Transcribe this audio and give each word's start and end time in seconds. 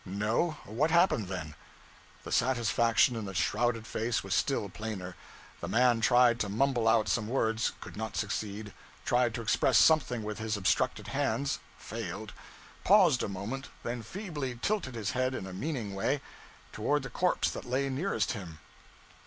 'No? 0.03 0.57
What 0.65 0.89
happened, 0.89 1.27
then?' 1.27 1.53
The 2.23 2.31
satisfaction 2.31 3.15
in 3.15 3.25
the 3.25 3.35
shrouded 3.35 3.85
face 3.85 4.23
was 4.23 4.33
still 4.33 4.67
plainer. 4.67 5.15
The 5.59 5.67
man 5.67 6.01
tried 6.01 6.39
to 6.39 6.49
mumble 6.49 6.87
out 6.87 7.07
some 7.07 7.27
words 7.27 7.73
could 7.81 7.95
not 7.95 8.17
succeed; 8.17 8.73
tried 9.05 9.35
to 9.35 9.43
express 9.43 9.77
something 9.77 10.23
with 10.23 10.39
his 10.39 10.57
obstructed 10.57 11.09
hands 11.09 11.59
failed; 11.77 12.33
paused 12.83 13.21
a 13.21 13.29
moment, 13.29 13.67
then 13.83 14.01
feebly 14.01 14.57
tilted 14.59 14.95
his 14.95 15.11
head, 15.11 15.35
in 15.35 15.45
a 15.45 15.53
meaning 15.53 15.93
way, 15.93 16.19
toward 16.71 17.03
the 17.03 17.11
corpse 17.11 17.51
that 17.51 17.63
lay 17.69 17.87
nearest 17.87 18.31
him. 18.31 18.57